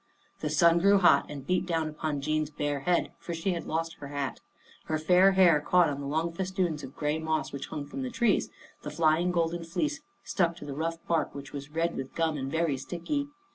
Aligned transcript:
The 0.39 0.49
sun 0.49 0.79
grew 0.79 0.97
hot 0.97 1.27
and 1.29 1.45
beat 1.45 1.67
down 1.67 1.87
upon 1.87 2.21
Jean's 2.21 2.49
bare 2.49 2.79
head, 2.79 3.11
for 3.19 3.35
she 3.35 3.51
had 3.51 3.65
lost 3.67 3.97
her 3.99 4.07
hat. 4.07 4.39
Her 4.85 4.97
fair 4.97 5.33
hair 5.33 5.61
caught 5.61 5.89
on 5.89 5.99
the 6.01 6.07
long 6.07 6.33
festoons 6.33 6.81
of 6.83 6.95
gray 6.95 7.19
moss 7.19 7.51
which 7.53 7.67
hung 7.67 7.85
from 7.85 8.01
the 8.01 8.09
trees, 8.09 8.49
the 8.81 8.89
flying 8.89 9.31
golden 9.31 9.63
fleece 9.63 9.99
stuck 10.23 10.55
to 10.55 10.65
the 10.65 10.73
rough 10.73 10.97
bark, 11.05 11.35
which 11.35 11.53
was 11.53 11.69
red 11.69 11.95
with 11.95 12.15
gum 12.15 12.35
and 12.35 12.51
very 12.51 12.77
sticky. 12.77 13.27